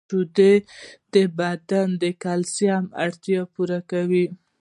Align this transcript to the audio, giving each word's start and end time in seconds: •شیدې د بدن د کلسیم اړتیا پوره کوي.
•شیدې 0.09 0.53
د 1.13 1.15
بدن 1.37 1.87
د 2.01 2.03
کلسیم 2.23 2.83
اړتیا 3.03 3.41
پوره 3.53 3.79
کوي. 3.91 4.25